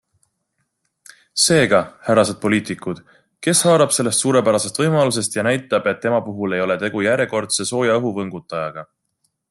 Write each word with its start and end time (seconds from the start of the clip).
Seega, 1.43 1.81
härrased 2.07 2.39
poliitikud- 2.45 3.01
kes 3.47 3.61
haarab 3.69 3.93
sellest 3.97 4.25
suurepärasest 4.25 4.81
võimalusest 4.83 5.39
ja 5.41 5.45
näitab, 5.51 5.91
et 5.93 6.03
tema 6.07 6.23
puhul 6.31 6.57
ei 6.59 6.65
ole 6.65 6.79
tegu 6.87 7.05
järjekordse 7.11 7.69
sooja 7.75 8.01
õhu 8.01 8.17
võngutajaga? 8.21 8.91